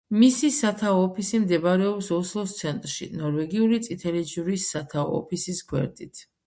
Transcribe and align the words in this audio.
მისი 0.21 0.47
სათაო 0.53 1.03
ოფისი 1.09 1.41
მდებარეობს 1.43 2.09
ოსლოს 2.17 2.57
ცენტრში, 2.63 3.11
ნორვეგიული 3.21 3.81
წითელი 3.91 4.27
ჯვრის 4.35 4.69
სათაო 4.75 5.19
ოფისის 5.23 5.67
გვერდით. 5.73 6.31